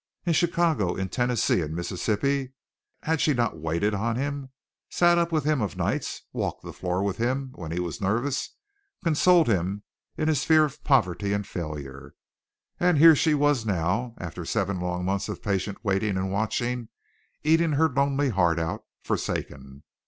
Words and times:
In 0.25 0.33
Chicago, 0.33 0.95
in 0.95 1.09
Tennessee, 1.09 1.61
in 1.61 1.75
Mississippi, 1.75 2.53
had 3.03 3.21
she 3.21 3.35
not 3.35 3.59
waited 3.59 3.93
on 3.93 4.15
him, 4.15 4.49
sat 4.89 5.19
up 5.19 5.31
with 5.31 5.43
him 5.43 5.61
of 5.61 5.77
nights, 5.77 6.23
walked 6.33 6.63
the 6.63 6.73
floor 6.73 7.03
with 7.03 7.17
him 7.17 7.51
when 7.55 7.71
he 7.71 7.79
was 7.79 8.01
nervous, 8.01 8.55
consoled 9.03 9.47
him 9.47 9.83
in 10.17 10.27
his 10.27 10.43
fear 10.43 10.65
of 10.65 10.83
poverty 10.83 11.33
and 11.33 11.45
failure, 11.45 12.15
and 12.79 12.97
here 12.97 13.15
she 13.15 13.35
was 13.35 13.63
now, 13.63 14.15
after 14.17 14.43
seven 14.43 14.79
long 14.79 15.05
months 15.05 15.29
of 15.29 15.43
patient 15.43 15.77
waiting 15.85 16.17
and 16.17 16.31
watching 16.31 16.89
eating 17.43 17.73
her 17.73 17.87
lonely 17.87 18.29
heart 18.29 18.57
out 18.57 18.83
forsaken. 19.03 19.83